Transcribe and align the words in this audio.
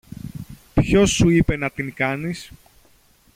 Ποιος 0.73 1.11
σου 1.11 1.29
είπε 1.29 1.55
να 1.55 1.69
την 1.69 1.93
κάνεις; 1.93 2.51